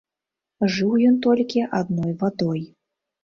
[0.75, 2.61] Жыў ён толькі адной вадой.